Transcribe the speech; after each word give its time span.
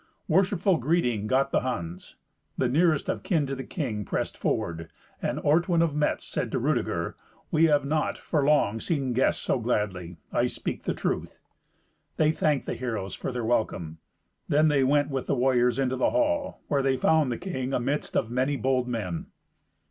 Worshipful 0.27 0.77
greeting 0.77 1.27
got 1.27 1.51
the 1.51 1.59
Huns. 1.59 2.15
The 2.57 2.67
nearest 2.67 3.07
of 3.07 3.21
kin 3.21 3.45
to 3.45 3.53
the 3.53 3.63
king 3.63 4.03
pressed 4.03 4.35
forward, 4.35 4.89
and 5.21 5.37
Ortwin 5.37 5.83
of 5.83 5.93
Metz 5.93 6.23
said 6.23 6.51
to 6.53 6.57
Rudeger, 6.57 7.15
"We 7.51 7.65
have 7.65 7.85
not, 7.85 8.17
for 8.17 8.43
long, 8.43 8.79
seen 8.79 9.13
guests 9.13 9.43
so 9.43 9.59
gladly. 9.59 10.17
I 10.33 10.47
speak 10.47 10.85
the 10.85 10.95
truth." 10.95 11.37
They 12.17 12.31
thanked 12.31 12.65
the 12.65 12.73
heroes 12.73 13.13
for 13.13 13.31
their 13.31 13.45
welcome. 13.45 13.99
Then 14.49 14.69
they 14.69 14.83
went 14.83 15.11
with 15.11 15.27
the 15.27 15.35
warriors 15.35 15.77
into 15.77 15.97
the 15.97 16.09
hall, 16.09 16.61
where 16.67 16.81
they 16.81 16.97
found 16.97 17.31
the 17.31 17.37
king 17.37 17.71
amidst 17.71 18.17
of 18.17 18.31
many 18.31 18.55
bold 18.55 18.87
men. 18.87 19.27